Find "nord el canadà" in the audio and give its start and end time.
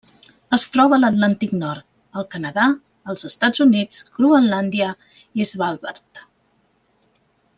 1.57-2.63